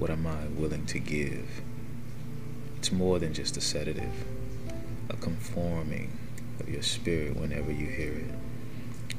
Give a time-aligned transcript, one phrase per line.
[0.00, 1.60] what am I willing to give?
[2.78, 4.24] It's more than just a sedative,
[5.10, 6.10] a conforming
[6.58, 8.34] of your spirit whenever you hear it.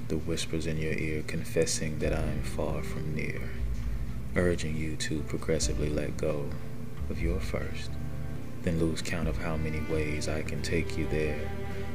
[0.07, 3.41] The whispers in your ear confessing that I am far from near,
[4.35, 6.49] urging you to progressively let go
[7.11, 7.91] of your first,
[8.63, 11.47] then lose count of how many ways I can take you there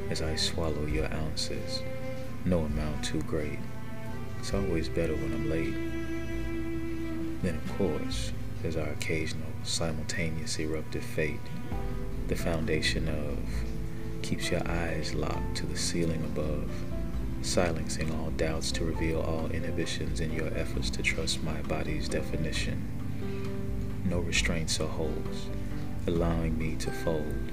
[0.09, 1.81] as I swallow your ounces,
[2.45, 3.59] no amount too great.
[4.39, 5.75] It's always better when I'm late.
[7.43, 11.39] Then, of course, there's our occasional simultaneous eruptive fate,
[12.27, 13.37] the foundation of
[14.21, 16.69] keeps your eyes locked to the ceiling above,
[17.41, 22.81] silencing all doubts to reveal all inhibitions in your efforts to trust my body's definition.
[24.05, 25.47] No restraints or holds,
[26.07, 27.51] allowing me to fold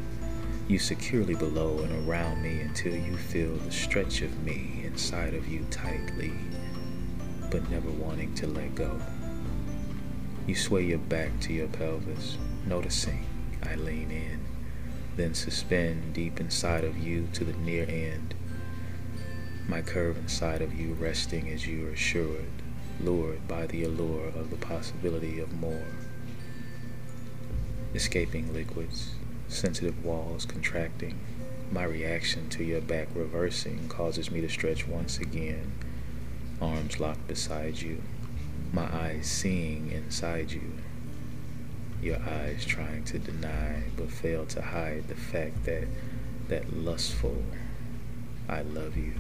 [0.67, 5.47] you securely below and around me until you feel the stretch of me inside of
[5.47, 6.33] you tightly,
[7.51, 8.99] but never wanting to let go.
[10.47, 13.25] You sway your back to your pelvis, noticing
[13.63, 14.41] I lean in,
[15.17, 18.35] then suspend deep inside of you to the near end.
[19.67, 22.51] My curve inside of you resting as you are assured,
[23.01, 25.87] lured by the allure of the possibility of more.
[27.95, 29.13] Escaping liquids,
[29.49, 31.19] sensitive walls contracting,
[31.73, 35.73] my reaction to your back reversing causes me to stretch once again,
[36.61, 38.03] arms locked beside you
[38.73, 40.73] my eyes seeing inside you,
[42.03, 45.85] your eyes trying to deny but fail to hide the fact that
[46.49, 47.43] that lustful
[48.49, 49.15] I love you.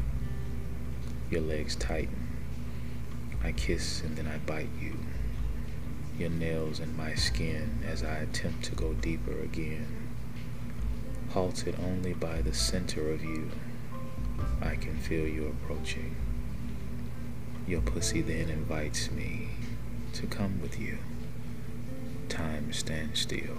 [1.31, 2.28] Your legs tighten.
[3.43, 4.97] I kiss and then I bite you.
[6.19, 9.87] Your nails in my skin as I attempt to go deeper again.
[11.31, 13.50] Halted only by the center of you,
[14.61, 16.15] I can feel you approaching.
[17.66, 19.48] Your pussy then invites me
[20.12, 20.98] to come with you.
[22.28, 23.56] Time stands still.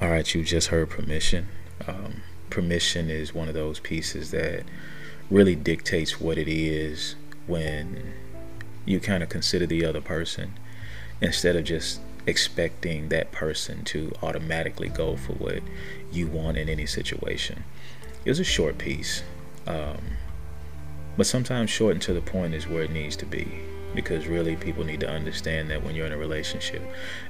[0.00, 1.46] All right, you just heard permission.
[1.86, 4.64] Um, permission is one of those pieces that
[5.30, 7.14] really dictates what it is
[7.46, 8.12] when
[8.84, 10.54] you kind of consider the other person
[11.20, 15.60] instead of just expecting that person to automatically go for what
[16.12, 17.64] you want in any situation.
[18.24, 19.22] It was a short piece,
[19.66, 19.98] um,
[21.16, 23.48] but sometimes short and to the point is where it needs to be
[23.94, 26.82] because really people need to understand that when you're in a relationship,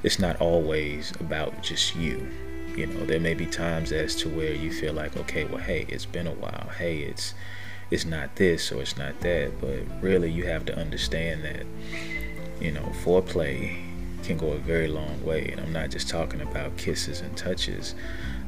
[0.02, 2.28] it's not always about just you.
[2.76, 5.86] You know, there may be times as to where you feel like, okay, well, hey,
[5.88, 6.70] it's been a while.
[6.76, 7.34] Hey, it's
[7.90, 11.64] it's not this or it's not that, but really you have to understand that
[12.60, 13.76] you know, foreplay
[14.22, 15.48] can go a very long way.
[15.48, 17.94] And I'm not just talking about kisses and touches.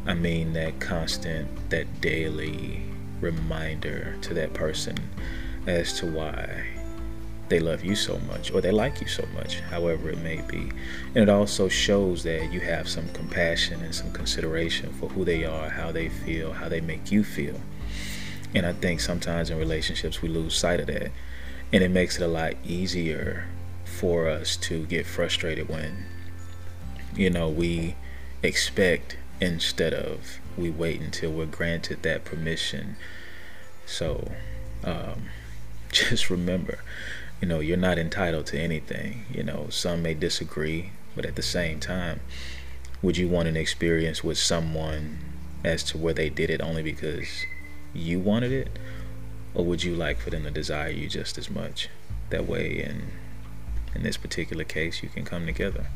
[0.06, 2.82] I mean that constant, that daily
[3.20, 4.96] reminder to that person
[5.66, 6.66] as to why
[7.48, 10.70] they love you so much or they like you so much, however it may be.
[11.14, 15.44] And it also shows that you have some compassion and some consideration for who they
[15.44, 17.60] are, how they feel, how they make you feel.
[18.54, 21.10] And I think sometimes in relationships we lose sight of that.
[21.72, 23.46] And it makes it a lot easier
[24.00, 26.06] for us to get frustrated when
[27.14, 27.94] you know we
[28.42, 32.96] expect instead of we wait until we're granted that permission.
[33.84, 34.30] So
[34.82, 35.24] um,
[35.92, 36.78] just remember
[37.42, 39.66] you know you're not entitled to anything you know.
[39.68, 42.20] Some may disagree but at the same time
[43.02, 45.18] would you want an experience with someone
[45.62, 47.44] as to where they did it only because
[47.92, 48.78] you wanted it?
[49.52, 51.90] Or would you like for them to desire you just as much
[52.30, 53.02] that way and
[53.94, 55.86] in this particular case, you can come together.